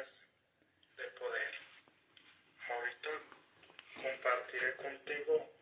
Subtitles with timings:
[0.00, 1.54] de poder.
[2.70, 3.10] Ahorita
[4.02, 5.52] compartiré contigo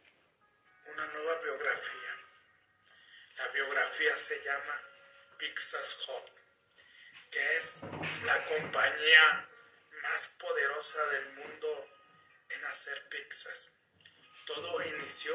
[0.85, 2.17] una nueva biografía.
[3.37, 4.81] La biografía se llama
[5.39, 6.33] Pixar's Hot,
[7.33, 7.81] que es
[8.25, 9.49] la compañía
[10.03, 11.89] más poderosa del mundo
[12.51, 13.73] en hacer pizzas.
[14.47, 15.35] Todo inició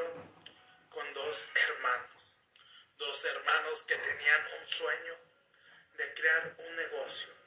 [0.88, 2.40] con dos hermanos,
[2.96, 5.14] dos hermanos que tenían un sueño
[5.98, 7.43] de crear un negocio.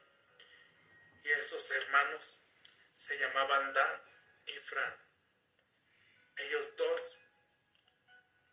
[1.27, 2.40] Y esos hermanos
[2.95, 4.02] se llamaban Dan
[4.45, 4.95] y Fran.
[6.38, 7.17] Ellos dos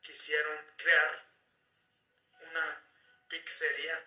[0.03, 1.25] quisieron crear
[2.41, 2.85] una
[3.29, 4.05] pizzería,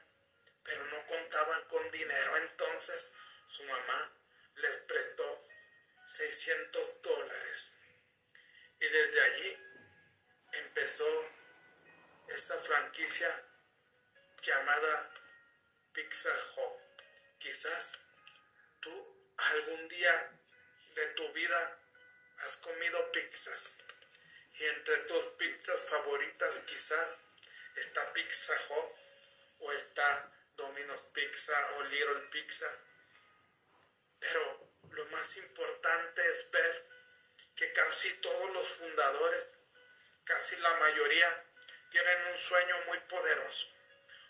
[0.63, 2.35] pero no contaban con dinero.
[2.35, 3.13] Entonces
[3.47, 4.13] su mamá
[4.55, 5.47] les prestó
[6.07, 7.71] 600 dólares.
[8.81, 9.57] Y desde allí
[10.51, 11.25] empezó
[12.27, 13.45] esa franquicia
[14.41, 15.09] llamada
[15.93, 16.81] Pizza Hut.
[17.39, 18.06] Quizás
[18.81, 20.31] tú algún día
[20.95, 21.79] de tu vida
[22.39, 23.75] has comido pizzas
[24.59, 27.21] y entre tus pizzas favoritas quizás
[27.75, 29.07] está Pizza Hut
[29.59, 32.71] o está Domino's Pizza o Little Pizza.
[34.19, 36.85] Pero lo más importante es ver
[37.55, 39.53] que casi todos los fundadores,
[40.23, 41.43] casi la mayoría,
[41.91, 43.67] tienen un sueño muy poderoso,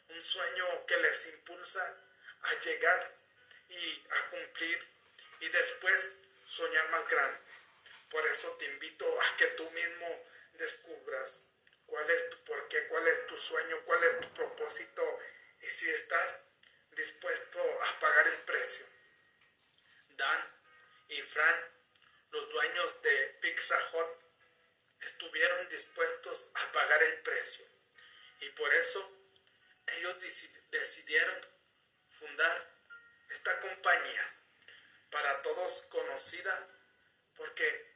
[0.09, 1.97] un sueño que les impulsa
[2.41, 3.16] a llegar
[3.69, 4.87] y a cumplir
[5.39, 7.39] y después soñar más grande.
[8.09, 11.49] Por eso te invito a que tú mismo descubras
[11.85, 15.19] cuál es tu porqué, cuál es tu sueño, cuál es tu propósito
[15.61, 16.39] y si estás
[16.91, 18.85] dispuesto a pagar el precio.
[20.09, 20.53] Dan
[21.09, 21.71] y Fran,
[22.31, 24.07] los dueños de Pizza Hut,
[25.01, 27.65] estuvieron dispuestos a pagar el precio.
[28.39, 29.11] Y por eso
[29.87, 30.17] ellos
[30.71, 31.56] decidieron
[35.83, 36.67] conocida,
[37.35, 37.95] porque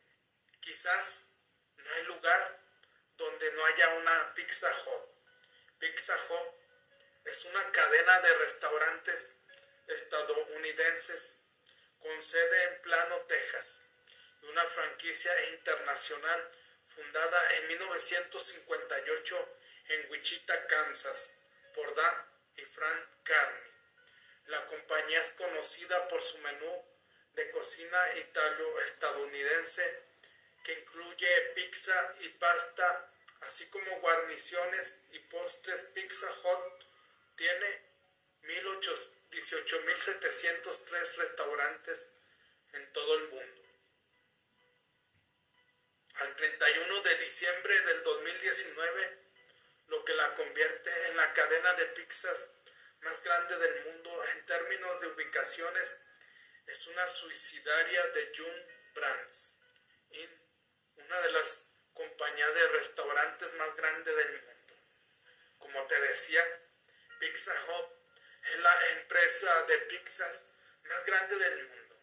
[0.62, 1.26] quizás
[1.78, 2.60] no hay lugar
[3.18, 5.10] donde no haya una Pizza Hut.
[5.80, 6.62] Pizza Hut
[7.26, 9.34] es una cadena de restaurantes
[9.88, 11.40] estadounidenses
[12.00, 13.82] con sede en Plano, Texas,
[14.42, 16.52] y una franquicia internacional
[16.96, 19.58] fundada en 1958
[19.90, 21.32] en Wichita, Kansas,
[21.76, 22.26] por Dan
[22.58, 23.72] y Frank Carney.
[24.48, 26.91] La compañía es conocida por su menú
[27.34, 30.04] de cocina italo-estadounidense
[30.64, 33.12] que incluye pizza y pasta,
[33.42, 35.82] así como guarniciones y postres.
[35.94, 36.86] Pizza Hut
[37.36, 37.82] tiene
[38.44, 42.10] 18.703 restaurantes
[42.74, 43.62] en todo el mundo.
[46.16, 49.18] Al 31 de diciembre del 2019,
[49.88, 52.48] lo que la convierte en la cadena de pizzas
[53.02, 55.98] más grande del mundo en términos de ubicaciones
[56.68, 59.56] es una suicidaria de June Brands,
[60.96, 64.76] una de las compañías de restaurantes más grandes del mundo.
[65.60, 66.44] Como te decía,
[67.20, 68.02] Pizza Hut
[68.52, 70.46] es la empresa de pizzas
[70.84, 72.02] más grande del mundo.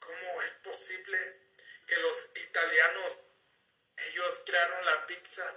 [0.00, 1.42] ¿Cómo es posible
[1.86, 3.18] que los italianos,
[3.96, 5.54] ellos crearon la pizza,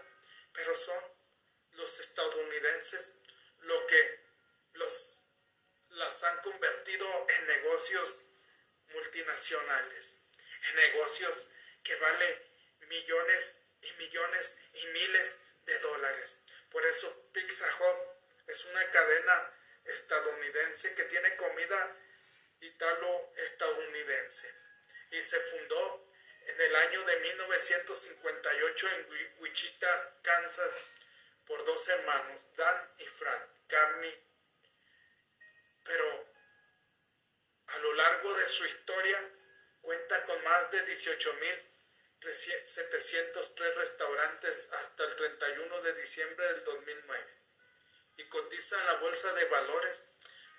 [0.54, 1.04] pero son
[1.74, 3.12] los estadounidenses
[3.62, 4.26] lo que
[4.74, 5.15] los,
[5.96, 8.24] las han convertido en negocios
[8.94, 10.20] multinacionales,
[10.70, 11.48] en negocios
[11.84, 12.40] que valen
[12.88, 16.44] millones y millones y miles de dólares.
[16.72, 19.52] Por eso Pizza Hut es una cadena
[19.86, 21.96] estadounidense que tiene comida
[22.60, 24.54] italo-estadounidense
[25.12, 26.10] y se fundó
[26.42, 29.08] en el año de 1958 en
[29.40, 30.74] Wichita, Kansas,
[31.46, 34.35] por dos hermanos, Dan y Frank Carney.
[35.86, 36.28] Pero
[37.68, 39.32] a lo largo de su historia
[39.82, 47.46] cuenta con más de 18.703 restaurantes hasta el 31 de diciembre del 2009
[48.18, 50.04] y cotiza en la bolsa de valores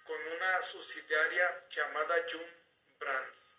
[0.05, 2.49] con una subsidiaria llamada Jun
[2.99, 3.57] Brands.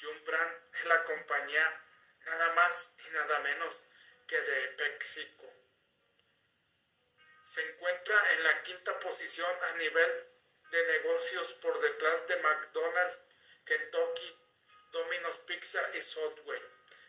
[0.00, 1.82] Jun Brand es la compañía
[2.24, 3.82] nada más y nada menos
[4.26, 5.52] que de PepsiCo.
[7.46, 10.29] Se encuentra en la quinta posición a nivel
[10.70, 13.18] de negocios por detrás de McDonald's,
[13.64, 14.36] Kentucky,
[14.92, 16.62] Domino's Pizza y Subway,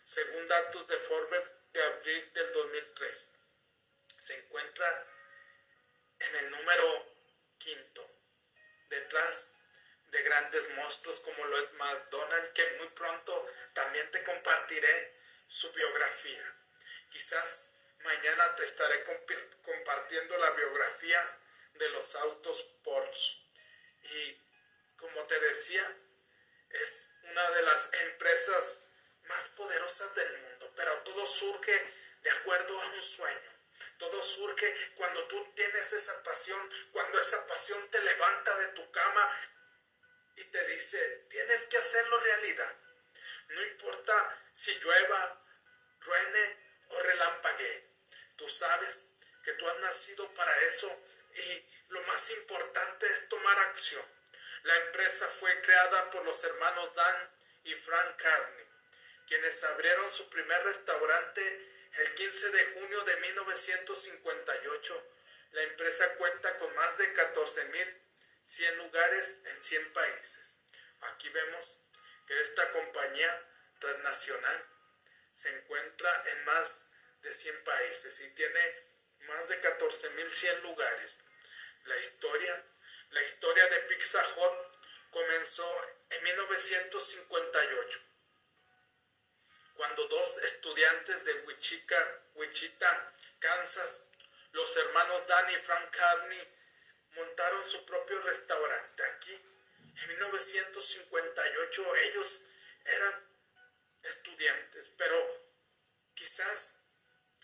[0.05, 1.43] según datos de Forbes
[1.73, 3.29] de abril del 2003.
[4.17, 5.07] Se encuentra
[6.19, 7.05] en el número
[7.57, 8.07] quinto,
[8.89, 9.49] detrás
[10.07, 15.15] de grandes monstruos como lo es McDonald's, que muy pronto también te compartiré
[15.47, 16.55] su biografía.
[17.11, 17.67] Quizás
[18.03, 19.03] mañana te estaré
[19.63, 21.37] compartiendo la biografía
[21.73, 23.40] de los autos Porsche.
[24.03, 24.41] Y
[24.97, 25.97] como te decía,
[26.69, 28.81] es una de las empresas
[29.27, 33.51] más poderosas del mundo, pero todo surge de acuerdo a un sueño.
[33.97, 39.31] Todo surge cuando tú tienes esa pasión, cuando esa pasión te levanta de tu cama
[40.35, 42.75] y te dice, tienes que hacerlo realidad.
[43.49, 45.45] No importa si llueva,
[45.99, 46.57] truene
[46.89, 47.89] o relampaguee.
[48.37, 49.07] Tú sabes
[49.43, 50.99] que tú has nacido para eso
[51.35, 54.05] y lo más importante es tomar acción.
[54.63, 57.29] La empresa fue creada por los hermanos Dan
[57.63, 58.65] y Frank Carney,
[59.27, 61.41] quienes abrieron su primer restaurante
[61.97, 65.07] el 15 de junio de 1958.
[65.51, 70.57] La empresa cuenta con más de 14.100 lugares en 100 países.
[71.01, 71.77] Aquí vemos
[72.27, 73.47] que esta compañía
[73.79, 74.65] transnacional
[75.33, 76.81] se encuentra en más
[77.21, 78.90] de 100 países y tiene
[79.27, 81.17] más de 14.100 lugares.
[81.85, 82.63] La historia,
[83.11, 84.81] la historia de Pizza Hut
[85.11, 85.67] comenzó
[86.09, 87.99] en 1958,
[89.75, 94.01] cuando dos estudiantes de Wichita, Wichita, Kansas,
[94.51, 96.47] los hermanos Danny y Frank Carney,
[97.15, 99.33] montaron su propio restaurante aquí.
[99.33, 102.41] En 1958 ellos
[102.85, 103.31] eran
[104.03, 105.41] estudiantes, pero
[106.13, 106.73] quizás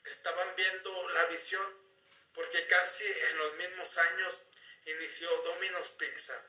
[0.10, 1.88] estaban viendo la visión
[2.34, 4.44] porque casi en los mismos años
[4.86, 6.40] inició Domino's Pizza.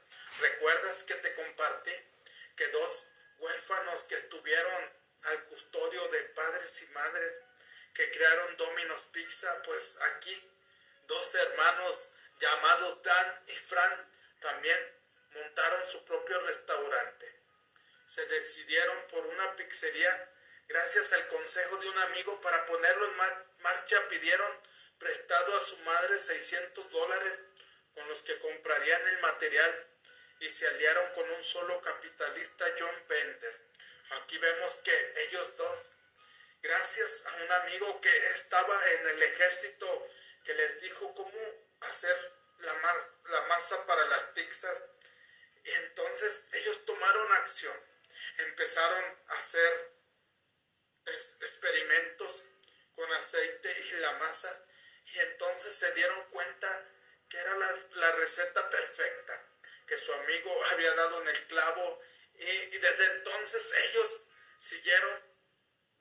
[0.41, 1.93] ¿Recuerdas que te compartí
[2.57, 3.07] que dos
[3.39, 7.33] huérfanos que estuvieron al custodio de padres y madres
[7.95, 10.51] que crearon Domino's Pizza, pues aquí
[11.07, 14.79] dos hermanos llamados Dan y Fran también
[15.35, 17.35] montaron su propio restaurante.
[18.09, 20.31] Se decidieron por una pizzería
[20.69, 23.48] gracias al consejo de un amigo para ponerlo en marcha
[24.09, 24.53] pidieron
[24.99, 27.41] prestado a su madre 600 dólares
[27.95, 29.87] con los que comprarían el material
[30.41, 33.61] y se aliaron con un solo capitalista John Bender.
[34.23, 35.91] Aquí vemos que ellos dos,
[36.63, 40.07] gracias a un amigo que estaba en el ejército,
[40.45, 41.39] que les dijo cómo
[41.81, 42.75] hacer la,
[43.31, 44.83] la masa para las pizzas,
[45.65, 47.77] y entonces ellos tomaron acción,
[48.39, 49.93] empezaron a hacer
[51.07, 52.45] experimentos
[52.99, 54.53] con aceite y la masa
[55.05, 56.85] y entonces se dieron cuenta
[57.31, 57.55] que era
[57.95, 59.41] la, receta perfecta,
[59.87, 62.03] que su amigo había dado en el clavo
[62.35, 64.23] y, desde entonces ellos
[64.59, 65.23] siguieron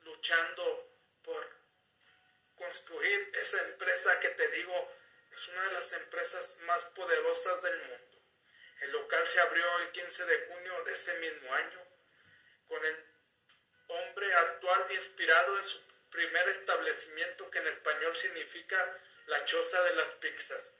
[0.00, 0.92] luchando
[1.22, 1.48] por
[2.56, 4.92] construir esa empresa que te digo
[5.30, 8.18] es una de las empresas más poderosas del mundo.
[8.80, 11.80] El local se abrió el 15 de junio de ese mismo año
[12.66, 13.04] con el
[13.86, 20.10] hombre actual inspirado en su primer establecimiento que en español significa la choza de las
[20.12, 20.72] pizzas.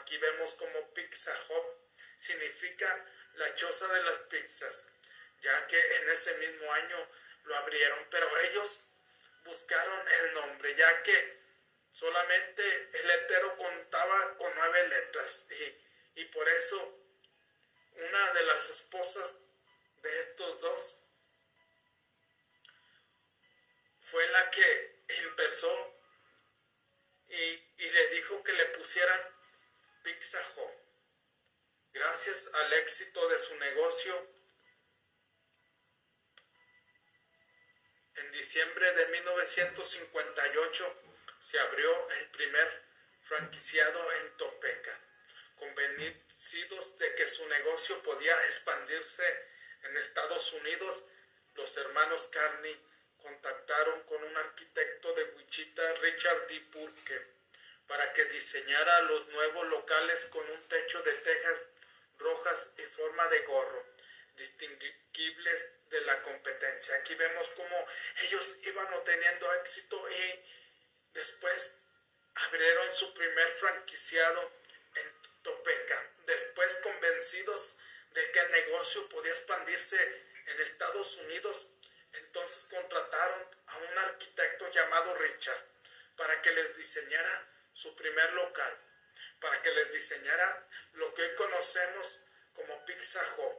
[0.00, 1.64] Aquí vemos como Pizza Hut
[2.18, 4.86] significa la choza de las pizzas,
[5.42, 7.08] ya que en ese mismo año
[7.44, 8.80] lo abrieron, pero ellos
[9.44, 11.38] buscaron el nombre, ya que
[11.92, 15.46] solamente el letrero contaba con nueve letras
[16.14, 17.06] y por eso
[17.92, 19.36] una de las esposas
[27.28, 29.20] y, le dijo que le pusieran
[30.02, 30.40] Pizza.
[31.92, 34.26] Gracias al éxito de su negocio,
[38.16, 41.02] en diciembre de 1958
[41.40, 42.82] se abrió el primer
[43.22, 45.00] franquiciado en Topeka,
[45.58, 49.48] convencidos de que su negocio podía expandirse
[49.84, 51.04] en Estados Unidos,
[51.54, 52.85] los hermanos Carney
[53.26, 56.60] contactaron con un arquitecto de Wichita, Richard D.
[56.72, 57.26] Purke,
[57.88, 61.64] para que diseñara los nuevos locales con un techo de tejas
[62.18, 63.84] rojas y forma de gorro,
[64.36, 66.94] distinguibles de la competencia.
[66.96, 67.86] Aquí vemos cómo
[68.22, 70.40] ellos iban obteniendo éxito y
[71.12, 71.74] después
[72.34, 74.52] abrieron su primer franquiciado
[74.94, 76.10] en Topeka.
[76.26, 77.76] Después, convencidos
[78.12, 79.98] de que el negocio podía expandirse
[80.46, 81.68] en Estados Unidos,
[82.12, 83.15] entonces contrataron
[84.76, 85.64] llamado Richard
[86.16, 88.78] para que les diseñara su primer local,
[89.40, 92.20] para que les diseñara lo que hoy conocemos
[92.54, 93.56] como Pizza Hut,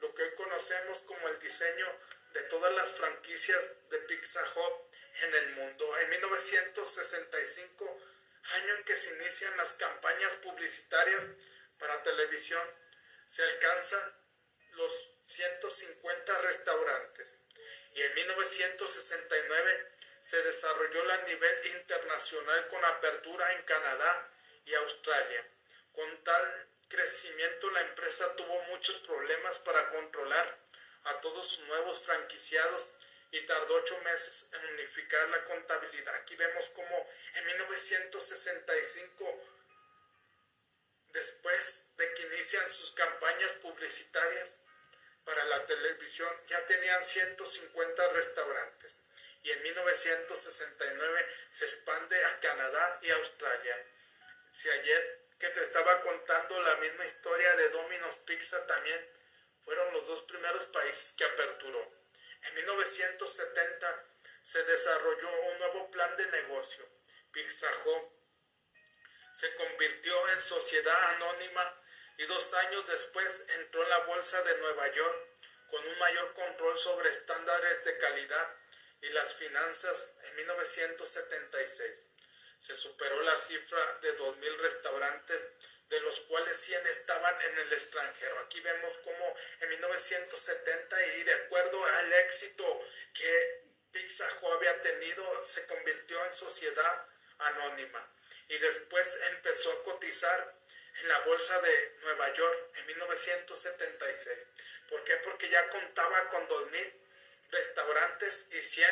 [0.00, 1.86] lo que hoy conocemos como el diseño
[2.32, 5.98] de todas las franquicias de Pizza Hut en el mundo.
[5.98, 8.00] En 1965,
[8.52, 11.24] año en que se inician las campañas publicitarias
[11.78, 12.66] para televisión,
[13.26, 14.14] se alcanzan
[14.72, 14.92] los
[15.26, 17.34] 150 restaurantes
[17.94, 19.93] y en 1969
[20.24, 24.30] se desarrolló a nivel internacional con apertura en Canadá
[24.64, 25.46] y Australia.
[25.92, 30.58] Con tal crecimiento la empresa tuvo muchos problemas para controlar
[31.04, 32.88] a todos sus nuevos franquiciados
[33.32, 36.14] y tardó ocho meses en unificar la contabilidad.
[36.14, 39.42] Aquí vemos como en 1965,
[41.12, 44.56] después de que inician sus campañas publicitarias
[45.24, 49.03] para la televisión, ya tenían 150 restaurantes
[49.44, 53.86] y en 1969 se expande a Canadá y Australia.
[54.50, 59.06] Si ayer que te estaba contando la misma historia de Domino's Pizza también
[59.62, 61.92] fueron los dos primeros países que aperturó.
[62.42, 64.04] En 1970
[64.42, 66.88] se desarrolló un nuevo plan de negocio.
[67.30, 68.12] Pizza Hut
[69.34, 71.82] se convirtió en sociedad anónima
[72.16, 75.28] y dos años después entró en la Bolsa de Nueva York
[75.70, 78.63] con un mayor control sobre estándares de calidad
[79.04, 82.06] y las finanzas en 1976.
[82.58, 85.42] Se superó la cifra de 2.000 restaurantes
[85.88, 88.38] de los cuales 100 estaban en el extranjero.
[88.40, 92.80] Aquí vemos cómo en 1970 y de acuerdo al éxito
[93.12, 97.06] que Pizza Hut había tenido, se convirtió en sociedad
[97.38, 98.08] anónima
[98.48, 100.54] y después empezó a cotizar
[101.02, 104.38] en la bolsa de Nueva York en 1976.
[104.88, 105.16] ¿Por qué?
[105.16, 107.03] Porque ya contaba con 2.000
[107.54, 108.90] restaurantes y 100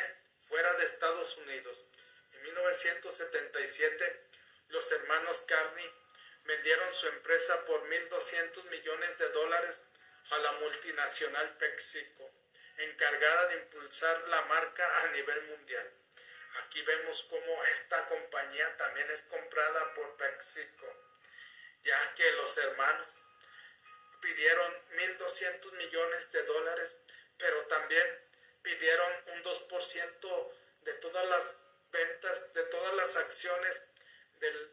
[0.49, 1.85] fuera de Estados Unidos.
[2.33, 4.23] En 1977
[4.69, 5.90] los hermanos Carney
[6.45, 9.85] vendieron su empresa por 1.200 millones de dólares
[10.31, 12.31] a la multinacional PepsiCo,
[12.78, 15.90] encargada de impulsar la marca a nivel mundial.
[16.64, 20.87] Aquí vemos cómo esta compañía también es comprada por PepsiCo,
[21.85, 23.09] ya que los hermanos
[24.21, 26.97] pidieron 1.200 millones de dólares,
[27.37, 28.32] pero también
[28.62, 30.52] pidieron un 2%
[30.83, 31.57] de todas las
[31.90, 33.87] ventas, de todas las acciones
[34.40, 34.73] del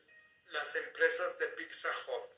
[0.51, 2.31] las empresas de Pizza Hut.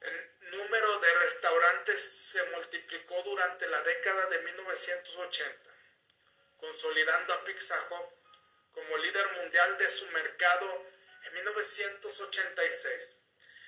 [0.00, 5.70] El número de restaurantes se multiplicó durante la década de 1980,
[6.58, 8.06] consolidando a Pizza Hut
[8.72, 10.86] como líder mundial de su mercado
[11.24, 13.16] en 1986.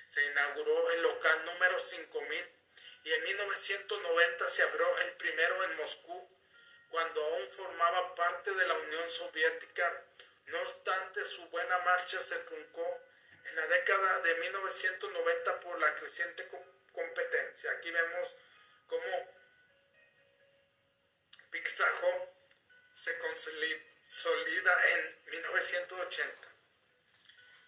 [0.07, 2.51] Se inauguró el local número 5000
[3.03, 6.29] y en 1990 se abrió el primero en Moscú,
[6.89, 10.05] cuando aún formaba parte de la Unión Soviética.
[10.45, 13.01] No obstante, su buena marcha se truncó
[13.45, 16.47] en la década de 1990 por la creciente
[16.91, 17.71] competencia.
[17.71, 18.35] Aquí vemos
[18.87, 19.33] cómo
[21.51, 22.29] Pixajo
[22.95, 26.47] se consolida en 1980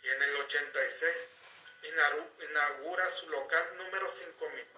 [0.04, 1.16] y en el 86
[2.40, 4.75] inaugura su local número 5000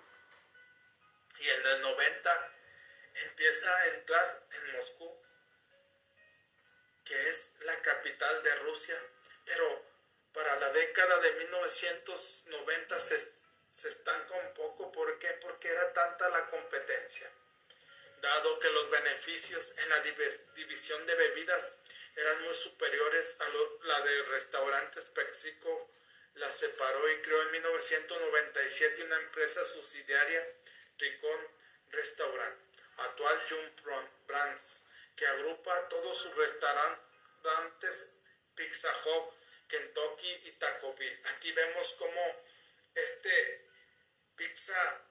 [1.40, 2.54] y en el 90
[3.14, 5.28] empieza a entrar en Moscú
[7.08, 9.02] que es la capital de Rusia,
[9.46, 9.82] pero
[10.34, 13.34] para la década de 1990 se,
[13.74, 14.92] se estanca un poco.
[14.92, 15.30] ¿Por qué?
[15.42, 17.32] Porque era tanta la competencia.
[18.22, 20.02] Dado que los beneficios en la
[20.56, 21.74] división de bebidas
[22.16, 23.48] eran muy superiores a
[23.86, 25.90] la de restaurantes, PepsiCo
[26.36, 30.48] la separó y creó en 1997 una empresa subsidiaria,
[31.00, 31.48] Ricon
[31.92, 32.60] Restaurant,
[32.98, 34.88] actual Jump Brands
[35.18, 38.14] que agrupa todos sus restaurantes
[38.56, 39.34] Pizza Hut,
[39.68, 41.22] Kentucky y Taco Bell.
[41.36, 42.44] Aquí vemos cómo
[42.94, 43.68] este
[44.36, 45.02] pizza,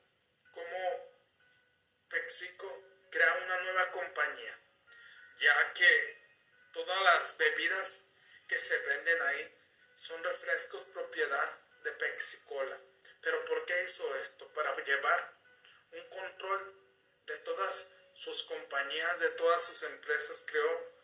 [0.53, 1.15] como
[2.09, 4.59] PepsiCo crea una nueva compañía,
[5.41, 6.23] ya que
[6.73, 8.07] todas las bebidas
[8.49, 9.55] que se venden ahí
[9.97, 12.79] son refrescos propiedad de Pepsi Cola.
[13.21, 14.47] Pero ¿por qué hizo esto?
[14.55, 15.36] Para llevar
[15.97, 16.75] un control
[17.27, 20.97] de todas sus compañías, de todas sus empresas, creó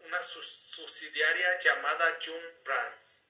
[0.00, 3.24] una subsidiaria llamada June Brands,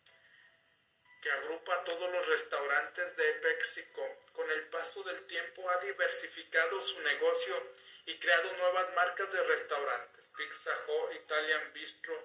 [1.23, 4.19] que agrupa todos los restaurantes de PepsiCo.
[4.33, 7.73] Con el paso del tiempo ha diversificado su negocio
[8.07, 10.25] y creado nuevas marcas de restaurantes.
[10.37, 12.17] Pizza Hut, Italian Bistro,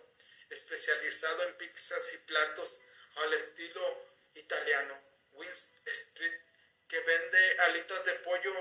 [0.50, 2.79] especializado en pizzas y platos
[3.15, 5.05] al estilo italiano.
[5.85, 6.41] Street,
[6.96, 8.54] que vende alitas de pollo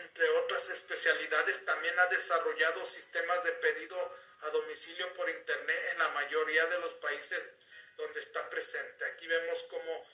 [0.00, 6.08] entre otras especialidades, también ha desarrollado sistemas de pedido a domicilio por Internet en la
[6.08, 7.38] mayoría de los países
[7.98, 9.04] donde está presente.
[9.04, 10.08] Aquí vemos cómo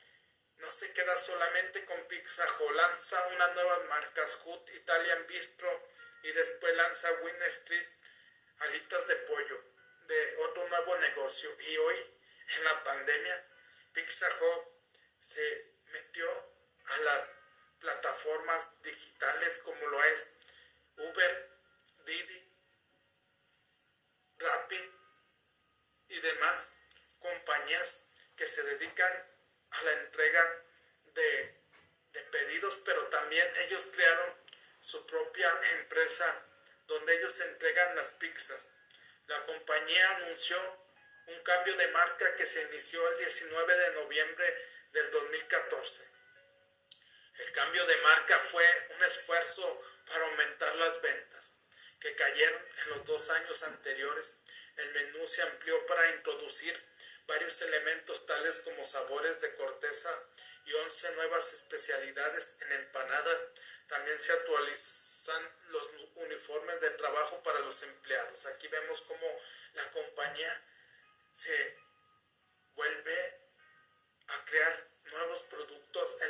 [0.57, 5.89] no se queda solamente con Pizza Hut, lanza unas nuevas marcas, Hut, Italian Bistro,
[6.25, 7.89] y después lanza Win Street,
[8.59, 9.63] alitas de pollo,
[10.09, 11.57] de otro nuevo negocio.
[11.61, 11.97] Y hoy,
[12.57, 13.47] en la pandemia,
[13.93, 14.65] Pizza Hut
[15.21, 16.29] se metió
[16.87, 17.42] a las
[17.83, 20.31] plataformas digitales como lo es
[20.97, 21.51] Uber,
[22.07, 22.49] Didi,
[24.39, 24.91] Rappi
[26.09, 26.71] y demás
[27.21, 29.13] compañías que se dedican
[29.71, 30.65] a la entrega
[31.15, 31.63] de
[32.13, 34.35] de pedidos, pero también ellos crearon
[34.81, 36.45] su propia empresa
[36.87, 38.71] donde ellos entregan las pizzas.
[39.27, 40.59] La compañía anunció
[41.27, 46.12] un cambio de marca que se inició el 19 de noviembre del 2014.
[47.39, 48.65] El cambio de marca fue
[48.97, 51.55] un esfuerzo para aumentar las ventas,
[52.01, 54.37] que cayeron en los dos años anteriores.
[54.77, 56.79] El menú se amplió para introducir
[57.27, 60.11] varios elementos tales como sabores de corteza
[60.65, 63.41] y 11 nuevas especialidades en empanadas.
[63.89, 68.47] También se actualizan los uniformes de trabajo para los empleados.
[68.47, 69.27] Aquí vemos cómo
[69.75, 70.63] la compañía
[71.35, 71.77] se
[72.75, 73.41] vuelve
[74.29, 74.92] a crear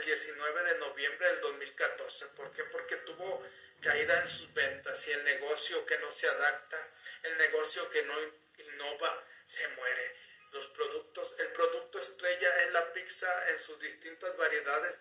[0.02, 2.26] el 19 de noviembre del 2014.
[2.28, 2.64] ¿Por qué?
[2.64, 3.42] Porque tuvo
[3.80, 6.88] caída en sus ventas y el negocio que no se adapta,
[7.23, 8.14] el negocio que no
[8.59, 10.16] innova, se muere.
[10.50, 15.00] Los productos, el producto estrella es la pizza en sus distintas variedades.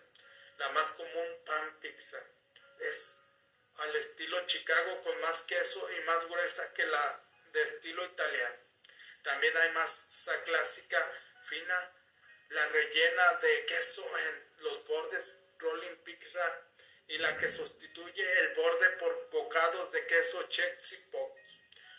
[0.58, 2.18] La más común, pan pizza.
[2.80, 3.18] Es
[3.76, 7.20] al estilo Chicago con más queso y más gruesa que la
[7.52, 8.56] de estilo italiano.
[9.22, 11.10] También hay masa clásica
[11.44, 11.92] fina,
[12.52, 16.60] la rellena de queso en los bordes, rolling pizza,
[17.08, 21.40] y la que sustituye el borde por bocados de queso Chex y Pops.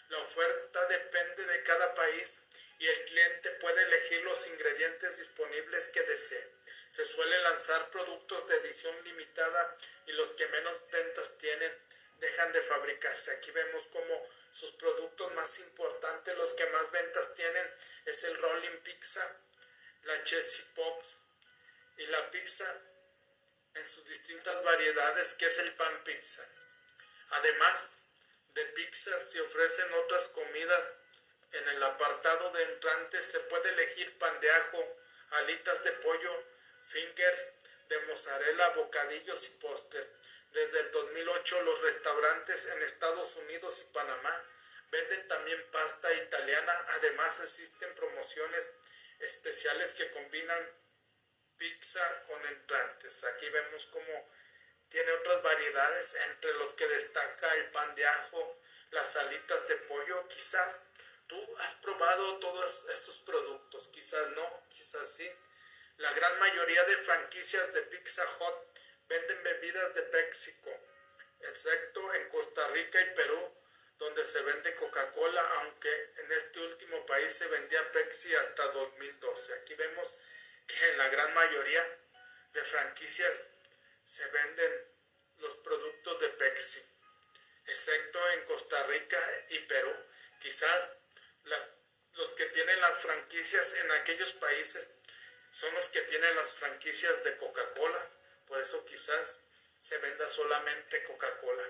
[0.10, 2.40] La oferta depende de cada país
[2.78, 6.48] y el cliente puede elegir los ingredientes disponibles que desee.
[6.92, 11.72] Se suele lanzar productos de edición limitada y los que menos ventas tienen
[12.20, 13.32] dejan de fabricarse.
[13.32, 17.74] Aquí vemos como sus productos más importantes, los que más ventas tienen,
[18.06, 19.36] es el Rolling Pizza,
[20.06, 21.06] la Chelsea Pops
[21.98, 22.66] y la pizza
[23.76, 26.44] en sus distintas variedades, que es el pan pizza.
[27.30, 27.92] Además
[28.54, 30.86] de pizza, se ofrecen otras comidas.
[31.52, 34.98] En el apartado de entrantes se puede elegir pan de ajo,
[35.32, 36.44] alitas de pollo,
[36.90, 37.48] fingers
[37.90, 40.10] de mozzarella, bocadillos y postres.
[40.52, 44.44] Desde el 2008 los restaurantes en Estados Unidos y Panamá
[44.92, 46.86] venden también pasta italiana.
[46.90, 48.70] Además existen promociones
[49.24, 50.70] especiales que combinan
[51.58, 53.24] pizza con entrantes.
[53.24, 54.30] Aquí vemos como
[54.90, 58.60] tiene otras variedades entre los que destaca el pan de ajo,
[58.92, 60.28] las alitas de pollo.
[60.28, 60.76] Quizás
[61.28, 65.30] tú has probado todos estos productos, quizás no, quizás sí.
[65.98, 70.70] La gran mayoría de franquicias de Pizza Hut venden bebidas de Péxico,
[71.40, 73.63] excepto en Costa Rica y Perú,
[73.98, 79.54] donde se vende Coca-Cola, aunque en este último país se vendía Pepsi hasta 2012.
[79.54, 80.16] Aquí vemos
[80.68, 82.00] que en la gran mayoría
[82.54, 83.46] de franquicias
[84.06, 84.72] se venden
[85.40, 86.82] los productos de Pepsi,
[87.68, 89.94] excepto en Costa Rica y Perú.
[90.42, 90.90] Quizás
[92.16, 94.88] los que tienen las franquicias en aquellos países
[95.52, 98.10] son los que tienen las franquicias de Coca-Cola,
[98.48, 99.40] por eso quizás
[99.80, 101.64] se venda solamente Coca-Cola.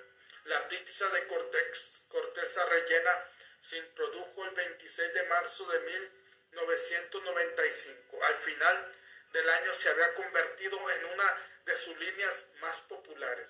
[0.45, 3.29] La pizza de cortex, corteza rellena
[3.61, 8.23] se introdujo el 26 de marzo de 1995.
[8.23, 8.93] Al final
[9.31, 13.49] del año se había convertido en una de sus líneas más populares.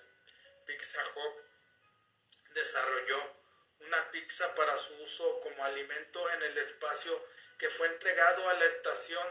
[0.66, 1.34] Pizza Hut
[2.50, 3.42] desarrolló
[3.80, 7.26] una pizza para su uso como alimento en el espacio
[7.58, 9.26] que fue entregado a la Estación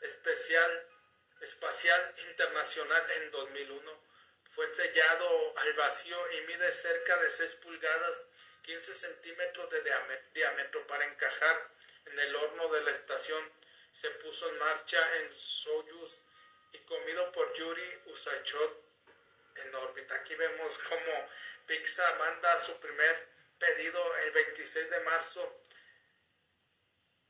[0.00, 0.86] Espacial
[2.26, 4.01] Internacional en 2001.
[4.54, 8.22] Fue sellado al vacío y mide cerca de 6 pulgadas,
[8.62, 9.82] 15 centímetros de
[10.34, 11.70] diámetro para encajar
[12.06, 13.50] en el horno de la estación.
[13.92, 16.18] Se puso en marcha en Soyuz
[16.72, 18.84] y comido por Yuri Usachot
[19.56, 20.14] en órbita.
[20.16, 21.28] Aquí vemos cómo
[21.66, 25.64] Pixar manda su primer pedido el 26 de marzo.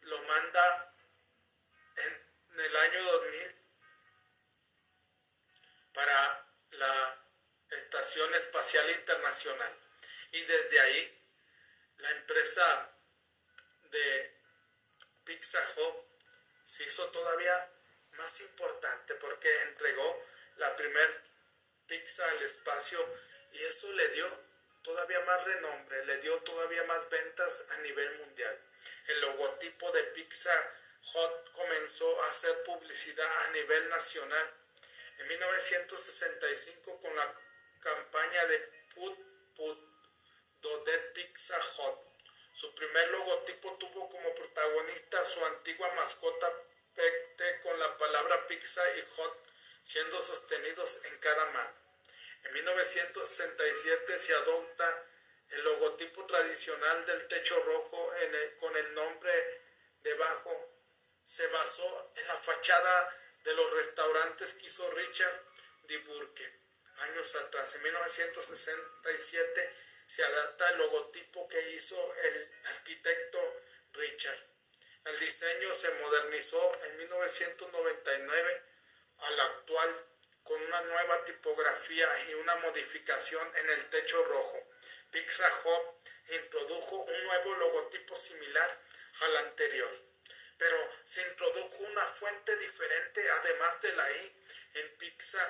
[0.02, 0.94] Lo manda
[1.96, 3.54] en el año 2000
[5.94, 6.41] para
[6.82, 7.16] la
[7.70, 9.72] Estación Espacial Internacional.
[10.32, 11.18] Y desde ahí,
[11.98, 12.90] la empresa
[13.84, 14.34] de
[15.24, 15.96] Pizza Hut
[16.66, 17.70] se hizo todavía
[18.18, 21.22] más importante porque entregó la primer
[21.86, 22.98] pizza al espacio
[23.52, 24.26] y eso le dio
[24.82, 28.58] todavía más renombre, le dio todavía más ventas a nivel mundial.
[29.06, 30.54] El logotipo de Pizza
[31.14, 34.61] Hut comenzó a hacer publicidad a nivel nacional
[35.18, 37.34] en 1965 con la
[37.80, 38.58] campaña de
[38.94, 39.18] Put
[39.56, 39.92] Put
[40.84, 41.98] de Pizza Hut.
[42.54, 46.52] Su primer logotipo tuvo como protagonista su antigua mascota
[46.94, 49.46] Pecte con la palabra pizza y hot
[49.84, 51.74] siendo sostenidos en cada mano.
[52.44, 55.04] En 1967 se adopta
[55.50, 58.12] el logotipo tradicional del techo rojo
[58.60, 59.60] con el nombre
[60.02, 60.70] debajo.
[61.24, 65.42] Se basó en la fachada de los restaurantes que hizo Richard
[66.06, 66.62] Burke.
[66.98, 69.74] Años atrás, en 1967,
[70.06, 73.60] se adapta el logotipo que hizo el arquitecto
[73.92, 74.38] Richard.
[75.04, 78.62] El diseño se modernizó en 1999
[79.18, 80.06] al actual
[80.44, 84.58] con una nueva tipografía y una modificación en el techo rojo.
[85.10, 88.80] Pizza Hut introdujo un nuevo logotipo similar
[89.20, 89.90] al anterior,
[90.62, 94.44] pero se introdujo una fuente diferente además de la I.
[94.74, 95.44] En Pizza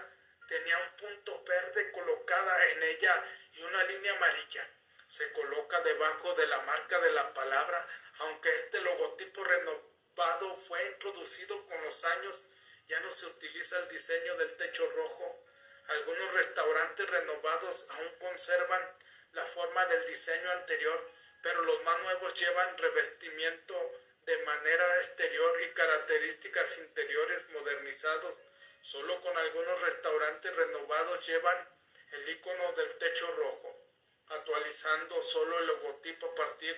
[0.48, 3.22] tenía un punto verde colocada en ella
[3.52, 4.66] y una línea amarilla.
[5.08, 7.86] Se coloca debajo de la marca de la palabra,
[8.20, 12.46] aunque este logotipo renovado fue introducido con los años,
[12.88, 15.44] ya no se utiliza el diseño del techo rojo.
[15.88, 18.96] Algunos restaurantes renovados aún conservan
[19.32, 21.10] la forma del diseño anterior,
[21.42, 23.92] pero los más nuevos llevan revestimiento
[24.24, 28.36] de manera exterior y características interiores modernizados.
[28.80, 31.68] Solo con algunos restaurantes renovados llevan
[32.12, 33.80] el icono del techo rojo,
[34.26, 36.76] actualizando solo el logotipo a partir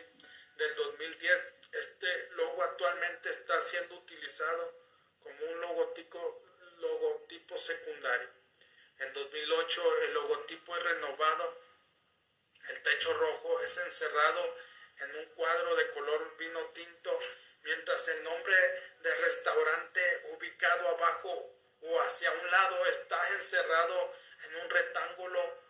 [0.57, 1.55] del 2010.
[1.73, 4.75] Este logo actualmente está siendo utilizado
[5.23, 6.43] como un logotipo,
[6.79, 8.29] logotipo secundario.
[8.99, 11.65] En 2008 el logotipo es renovado
[12.69, 14.57] el techo rojo es encerrado
[15.01, 17.19] en un cuadro de color vino tinto,
[17.63, 18.57] mientras el nombre
[19.01, 20.01] del restaurante
[20.33, 25.65] ubicado abajo o hacia un lado está encerrado en un rectángulo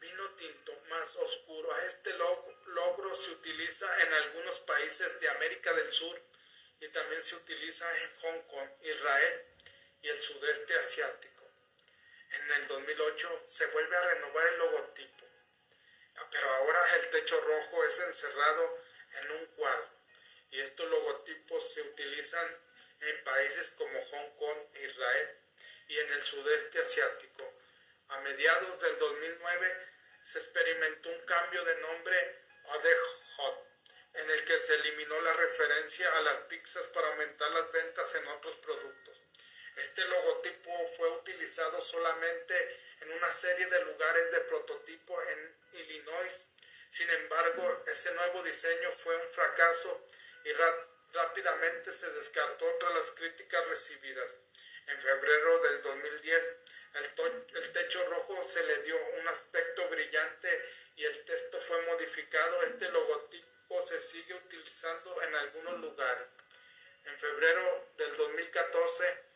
[0.00, 1.76] vino tinto más oscuro.
[1.80, 6.20] Este logro se utiliza en algunos países de América del Sur
[6.80, 9.44] y también se utiliza en Hong Kong, Israel
[10.02, 11.44] y el sudeste asiático.
[12.30, 15.27] En el 2008 se vuelve a renovar el logotipo
[16.30, 18.78] pero ahora el techo rojo es encerrado
[19.22, 19.88] en un cuadro
[20.50, 22.56] y estos logotipos se utilizan
[23.00, 25.36] en países como Hong Kong, Israel
[25.88, 27.52] y en el sudeste asiático.
[28.08, 29.86] A mediados del 2009
[30.24, 32.36] se experimentó un cambio de nombre
[32.70, 32.96] a The
[33.36, 33.66] Hot,
[34.14, 38.26] en el que se eliminó la referencia a las pizzas para aumentar las ventas en
[38.28, 39.17] otros productos.
[39.78, 46.46] Este logotipo fue utilizado solamente en una serie de lugares de prototipo en Illinois.
[46.88, 50.04] Sin embargo, ese nuevo diseño fue un fracaso
[50.44, 50.52] y
[51.12, 54.40] rápidamente se descartó tras las críticas recibidas.
[54.88, 56.56] En febrero del 2010,
[56.94, 60.64] el, el techo rojo se le dio un aspecto brillante
[60.96, 62.62] y el texto fue modificado.
[62.62, 66.26] Este logotipo se sigue utilizando en algunos lugares.
[67.04, 69.27] En febrero del 2014,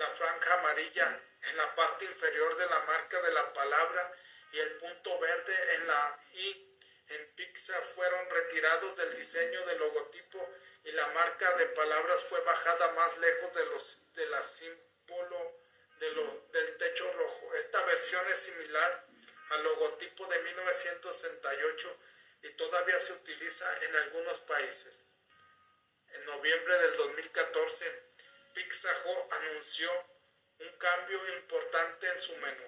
[0.00, 4.10] la franja amarilla en la parte inferior de la marca de la palabra
[4.50, 10.48] y el punto verde en la I en Pixar fueron retirados del diseño del logotipo
[10.84, 15.60] y la marca de palabras fue bajada más lejos de los de la símbolo
[15.98, 17.54] de lo, del techo rojo.
[17.56, 19.04] Esta versión es similar
[19.50, 21.96] al logotipo de 1968
[22.44, 25.04] y todavía se utiliza en algunos países.
[26.14, 28.09] En noviembre del 2014,
[28.54, 28.90] Pizza
[29.30, 29.90] anunció
[30.58, 32.64] un cambio importante en su menú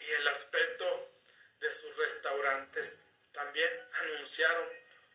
[0.00, 1.10] y el aspecto
[1.60, 2.98] de sus restaurantes.
[3.32, 4.68] También anunciaron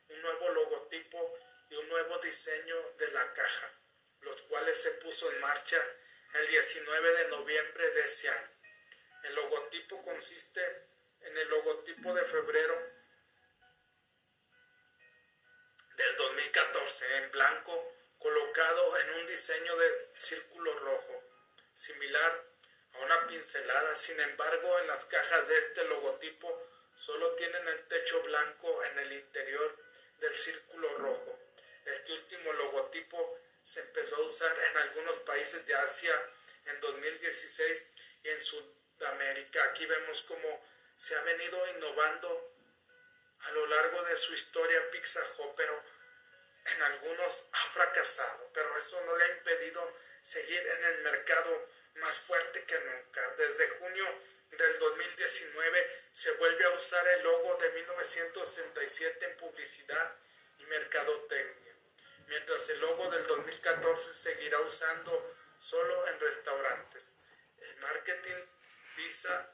[0.09, 1.37] un nuevo logotipo
[1.69, 3.71] y un nuevo diseño de la caja,
[4.21, 5.81] los cuales se puso en marcha
[6.35, 8.49] el 19 de noviembre de ese año.
[9.23, 10.87] El logotipo consiste
[11.21, 12.94] en el logotipo de febrero
[15.97, 21.23] del 2014 en blanco colocado en un diseño de círculo rojo,
[21.73, 22.43] similar
[22.93, 23.95] a una pincelada.
[23.95, 29.13] Sin embargo, en las cajas de este logotipo solo tienen el techo blanco en el
[29.13, 29.77] interior
[30.19, 31.39] del círculo rojo.
[31.85, 36.19] Este último logotipo se empezó a usar en algunos países de Asia
[36.65, 37.87] en 2016
[38.23, 39.63] y en Sudamérica.
[39.65, 40.65] Aquí vemos cómo
[40.97, 42.54] se ha venido innovando
[43.45, 45.21] a lo largo de su historia Pizza
[45.55, 45.83] pero
[46.65, 52.17] en algunos ha fracasado, pero eso no le ha impedido seguir en el mercado más
[52.17, 53.21] fuerte que nunca.
[53.37, 54.05] Desde junio
[54.49, 60.15] del 2019 se vuelve a usar el logo de 1967 en publicidad
[60.57, 61.73] y mercadotecnia,
[62.27, 67.13] mientras el logo del 2014 seguirá usando solo en restaurantes.
[67.59, 68.43] El marketing
[68.95, 69.49] Pizza,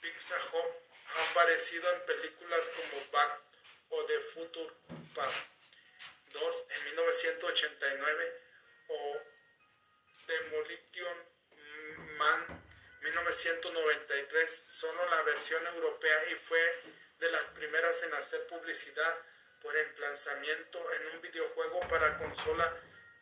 [0.00, 0.38] Pizza
[1.14, 3.40] ha aparecido en películas como Back
[3.90, 4.72] o The Future
[5.14, 5.34] Park
[6.32, 8.40] 2 en 1989
[8.88, 9.20] o
[10.26, 11.34] Demolition
[12.18, 12.64] Man
[13.02, 16.82] 1993, solo la versión europea y fue
[17.18, 19.14] de las primeras en hacer publicidad
[19.60, 22.74] por emplazamiento en un videojuego para consola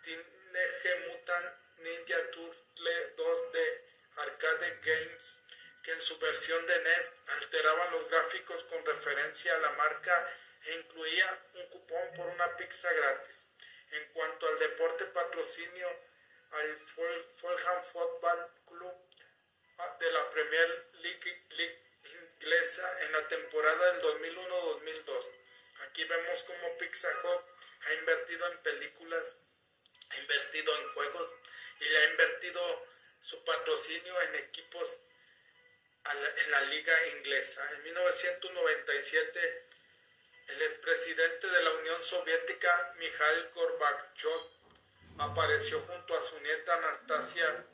[0.03, 1.47] Teenage Mutant
[1.79, 3.85] Ninja Turtle 2 de
[4.17, 5.41] Arcade Games,
[5.83, 10.75] que en su versión de NES alteraban los gráficos con referencia a la marca e
[10.75, 13.49] incluía un cupón por una pizza gratis.
[13.91, 15.89] En cuanto al deporte patrocinio,
[16.53, 16.79] al
[17.37, 18.95] Fulham Football Club
[19.99, 21.43] de la Premier League,
[22.43, 25.27] inglesa en la temporada del 2001-2002.
[25.89, 27.43] Aquí vemos cómo Pizza Hut
[27.87, 29.25] ha invertido en películas,
[30.11, 31.31] ha invertido en juegos
[31.81, 32.87] y le ha invertido
[33.21, 34.99] su patrocinio en equipos
[36.11, 37.69] en la liga inglesa.
[37.73, 39.67] En 1997,
[40.49, 44.63] el expresidente de la Unión Soviética, Mikhail Gorbachev,
[45.19, 47.65] apareció junto a su nieta Anastasia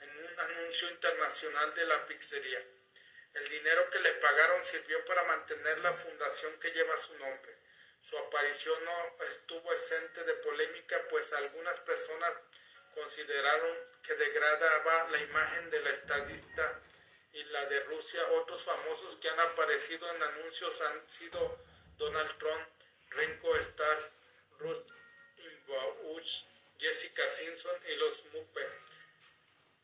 [0.00, 2.62] en un anuncio internacional de la pizzería.
[3.34, 7.54] El dinero que le pagaron sirvió para mantener la fundación que lleva su nombre.
[8.02, 12.32] Su aparición no estuvo exente de polémica, pues algunas personas
[12.94, 16.80] consideraron que degradaba la imagen de la estadista
[17.36, 18.20] y la de Rusia.
[18.32, 21.58] Otros famosos que han aparecido en anuncios han sido
[21.98, 22.66] Donald Trump,
[23.10, 24.10] Ringo Starr,
[24.58, 24.86] Ruth
[25.36, 26.44] Imbauch,
[26.78, 28.72] Jessica Simpson y los Muppets.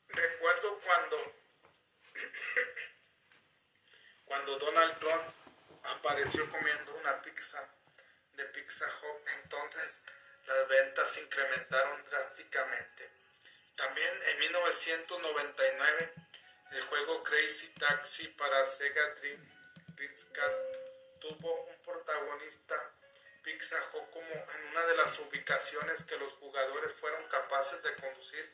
[0.08, 1.34] Recuerdo cuando,
[4.24, 5.22] cuando Donald Trump
[5.84, 7.68] apareció comiendo una pizza
[8.34, 10.00] de Pizza Hut, entonces
[10.46, 13.10] las ventas se incrementaron drásticamente.
[13.76, 16.12] También en 1999
[16.72, 20.56] el juego Crazy Taxi para Sega Dreamcast
[21.20, 22.90] tuvo un protagonista
[23.42, 28.50] Pizza Hut como en una de las ubicaciones que los jugadores fueron capaces de conducir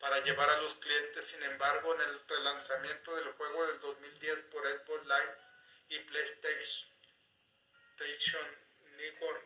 [0.00, 1.24] para llevar a los clientes.
[1.26, 5.36] Sin embargo, en el relanzamiento del juego del 2010 por Xbox Live
[5.90, 6.56] y PlayStation
[8.96, 9.42] Network,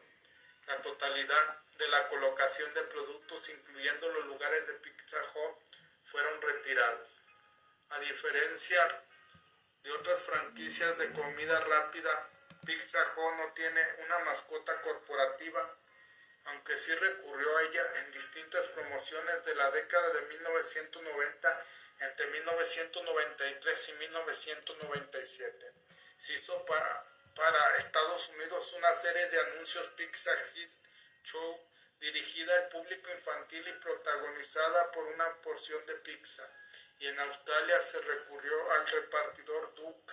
[0.68, 5.58] la totalidad de la colocación de productos, incluyendo los lugares de Pizza Hut,
[6.10, 7.15] fueron retirados.
[7.90, 9.04] A diferencia
[9.82, 12.28] de otras franquicias de comida rápida,
[12.64, 15.76] Pizza Hut no tiene una mascota corporativa,
[16.46, 21.66] aunque sí recurrió a ella en distintas promociones de la década de 1990
[22.00, 25.72] entre 1993 y 1997.
[26.16, 30.70] Se hizo para, para Estados Unidos una serie de anuncios Pizza Hit
[31.22, 31.60] Show
[32.00, 36.48] dirigida al público infantil y protagonizada por una porción de pizza.
[36.98, 40.04] Y en Australia se recurrió al repartidor Doug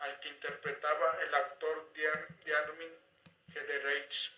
[0.00, 2.94] al que interpretaba el actor Diarmin
[3.54, 4.32] Hederich.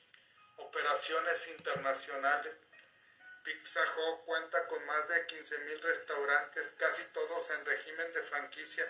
[0.56, 2.54] Operaciones internacionales.
[3.42, 8.86] Pizza Hut cuenta con más de 15.000 restaurantes, casi todos en régimen de franquicia,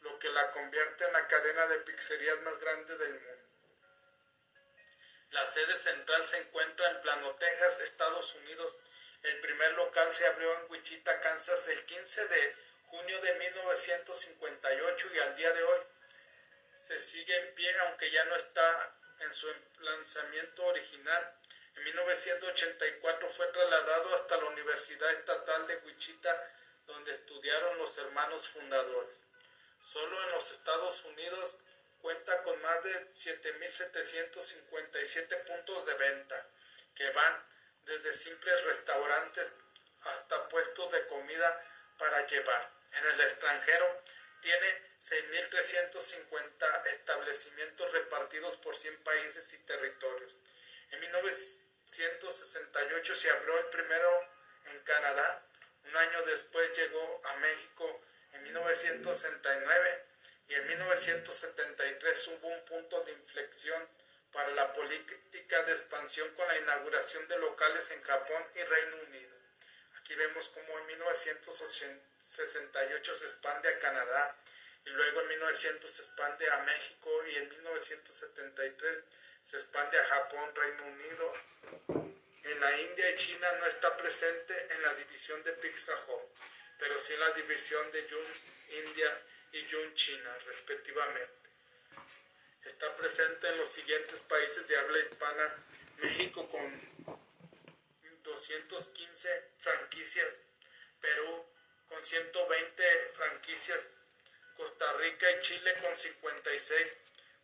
[0.00, 3.44] lo que la convierte en la cadena de pizzerías más grande del mundo.
[5.30, 8.76] La sede central se encuentra en Plano, Texas, Estados Unidos.
[9.24, 12.54] El primer local se abrió en Wichita, Kansas, el 15 de
[12.88, 15.80] junio de 1958 y al día de hoy
[16.82, 19.46] se sigue en pie, aunque ya no está en su
[19.80, 21.32] lanzamiento original.
[21.74, 26.50] En 1984 fue trasladado hasta la Universidad Estatal de Wichita,
[26.86, 29.22] donde estudiaron los hermanos fundadores.
[29.82, 31.56] Solo en los Estados Unidos
[32.02, 36.46] cuenta con más de 7.757 puntos de venta,
[36.94, 37.53] que van
[37.86, 39.54] desde simples restaurantes
[40.02, 41.64] hasta puestos de comida
[41.98, 42.70] para llevar.
[42.92, 44.02] En el extranjero
[44.40, 50.34] tiene 6.350 establecimientos repartidos por 100 países y territorios.
[50.90, 54.28] En 1968 se abrió el primero
[54.66, 55.42] en Canadá.
[55.84, 60.04] Un año después llegó a México en 1969
[60.48, 63.86] y en 1973 hubo un punto de inflexión
[64.34, 69.36] para la política de expansión con la inauguración de locales en Japón y Reino Unido.
[70.00, 74.36] Aquí vemos cómo en 1968 se expande a Canadá
[74.84, 79.04] y luego en 1900 se expande a México y en 1973
[79.44, 81.32] se expande a Japón, Reino Unido.
[82.42, 86.22] En la India y China no está presente en la división de Pizza Hut,
[86.78, 88.26] pero sí en la división de Yun
[88.84, 89.16] India
[89.52, 91.43] y Yun China, respectivamente.
[92.64, 95.54] Está presente en los siguientes países de habla hispana,
[95.98, 96.80] México con
[98.22, 100.40] 215 franquicias,
[101.00, 101.44] Perú
[101.88, 103.80] con 120 franquicias,
[104.56, 106.98] Costa Rica y Chile con 56,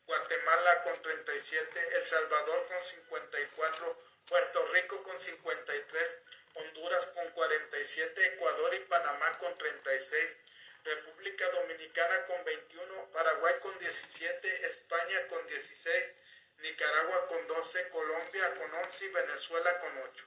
[0.06, 6.18] Guatemala con 37, El Salvador con 54, Puerto Rico con 53,
[6.54, 10.38] Honduras con 47, Ecuador y Panamá con 36,
[10.84, 16.12] República Dominicana con 21, Paraguay con 17, España con 16,
[16.58, 20.24] Nicaragua con 12, Colombia con 11 y Venezuela con 8.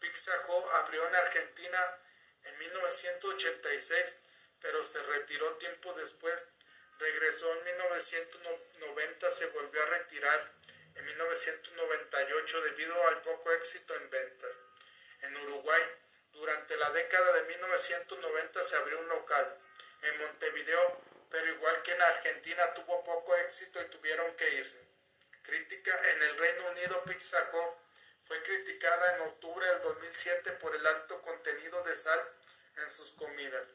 [0.00, 1.98] Pizza Hut abrió en Argentina
[2.44, 4.18] en 1986,
[4.60, 6.46] pero se retiró tiempo después.
[6.98, 10.52] Regresó en 1990, se volvió a retirar
[10.94, 14.56] en 1998 debido al poco éxito en ventas.
[15.22, 15.82] En Uruguay,
[16.32, 19.58] durante la década de 1990 se abrió un local
[20.02, 24.78] en Montevideo, pero igual que en Argentina tuvo poco éxito y tuvieron que irse.
[25.42, 27.50] Crítica en el Reino Unido Pizza
[28.26, 32.20] fue criticada en octubre del 2007 por el alto contenido de sal
[32.76, 33.66] en sus comidas,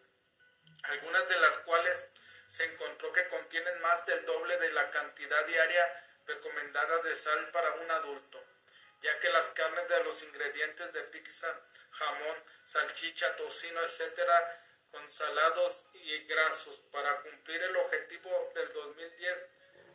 [0.83, 2.05] algunas de las cuales
[2.49, 7.73] se encontró que contienen más del doble de la cantidad diaria recomendada de sal para
[7.73, 8.43] un adulto,
[9.01, 11.53] ya que las carnes de los ingredientes de pizza,
[11.91, 19.37] jamón, salchicha, tocino, etcétera, con salados y grasos para cumplir el objetivo del 2010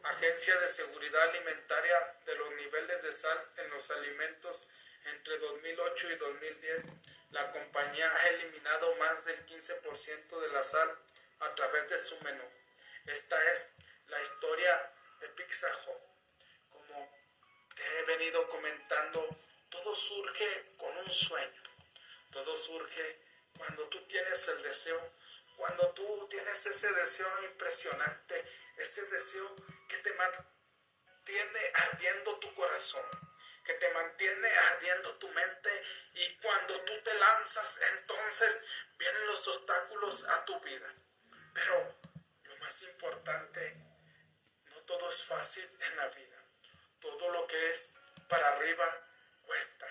[0.05, 4.67] Agencia de Seguridad Alimentaria de los niveles de sal en los alimentos
[5.05, 6.85] entre 2008 y 2010,
[7.31, 10.99] la compañía ha eliminado más del 15% de la sal
[11.41, 12.45] a través de su menú.
[13.07, 13.69] Esta es
[14.09, 16.03] la historia de Pizza Hut.
[16.71, 17.17] Como
[17.77, 19.29] te he venido comentando,
[19.71, 21.63] todo surge con un sueño.
[22.33, 23.21] Todo surge
[23.57, 25.13] cuando tú tienes el deseo,
[25.57, 28.45] cuando tú tienes ese deseo impresionante,
[28.77, 29.55] ese deseo
[29.89, 33.05] que te mantiene ardiendo tu corazón,
[33.65, 35.71] que te mantiene ardiendo tu mente
[36.15, 38.61] y cuando tú te lanzas, entonces
[38.99, 40.95] vienen los obstáculos a tu vida.
[41.55, 42.01] Pero
[42.45, 43.77] lo más importante,
[44.71, 46.39] no todo es fácil en la vida.
[47.01, 47.91] Todo lo que es
[48.29, 49.09] para arriba
[49.43, 49.87] cuesta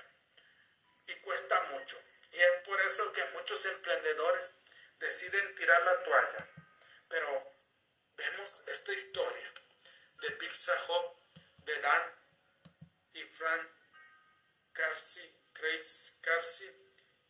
[1.08, 2.01] y cuesta mucho.
[2.32, 4.52] Y es por eso que muchos emprendedores
[5.00, 6.48] deciden tirar la toalla.
[7.10, 7.54] Pero
[8.16, 9.54] vemos esta historia
[10.22, 11.22] de Pizza Hut
[11.66, 12.16] de Dan
[13.14, 13.68] y Frank
[14.74, 15.36] Carsi,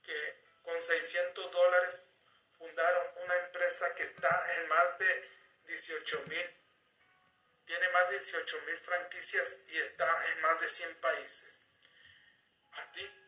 [0.04, 2.04] que con 600 dólares
[2.58, 5.30] fundaron una empresa que está en más de
[5.66, 6.58] 18 mil,
[7.66, 11.60] tiene más de 18 mil franquicias y está en más de 100 países.
[12.74, 13.21] A ti, ¿cómo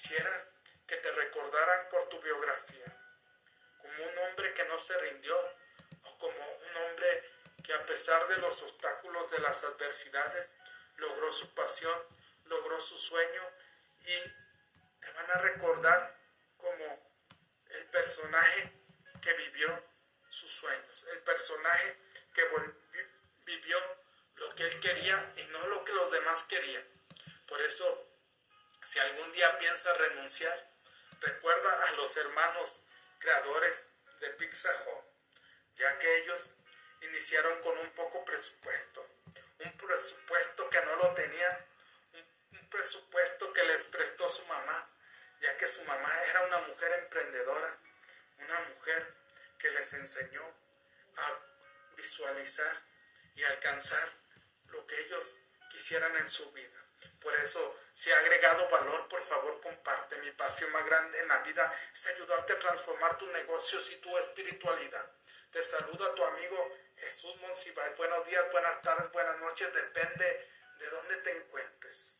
[0.00, 0.48] quisieras
[0.86, 2.86] que te recordaran por tu biografía?
[3.78, 5.36] Como un hombre que no se rindió
[6.04, 7.24] o como un hombre
[7.64, 10.50] que a pesar de los obstáculos de las adversidades
[10.98, 12.00] logró su pasión,
[12.44, 13.42] logró su sueño
[14.02, 14.22] y
[15.00, 16.16] te van a recordar
[16.58, 17.10] como
[17.70, 18.72] el personaje
[19.20, 19.82] que vivió
[20.30, 21.96] sus sueños, el personaje
[22.34, 22.44] que
[23.44, 23.78] vivió
[24.36, 26.84] lo que él quería y no lo que los demás querían.
[27.48, 28.07] Por eso,
[28.88, 30.66] si algún día piensa renunciar,
[31.20, 32.82] recuerda a los hermanos
[33.18, 33.86] creadores
[34.18, 35.04] de Pizza Hut,
[35.76, 36.50] ya que ellos
[37.02, 39.06] iniciaron con un poco presupuesto,
[39.58, 41.66] un presupuesto que no lo tenía,
[42.14, 44.88] un, presupuesto que les prestó su mamá,
[45.42, 47.76] ya que su mamá era una mujer emprendedora,
[48.38, 49.14] una mujer
[49.58, 50.42] que les enseñó
[51.16, 51.38] a
[51.94, 52.82] visualizar
[53.34, 54.10] y alcanzar
[54.68, 55.34] lo que ellos
[55.70, 56.78] quisieran en su vida.
[57.20, 60.18] Por eso, si ha agregado valor, por favor comparte.
[60.18, 64.16] Mi pasión más grande en la vida es ayudarte a transformar tus negocios y tu
[64.18, 65.04] espiritualidad.
[65.50, 67.96] Te saluda tu amigo Jesús Monsiváis.
[67.96, 72.17] Buenos días, buenas tardes, buenas noches, depende de dónde te encuentres.